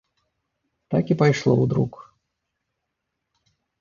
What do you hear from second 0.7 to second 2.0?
Так і пайшло ў друк.